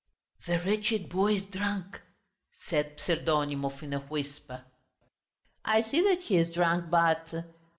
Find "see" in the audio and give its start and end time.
5.83-6.01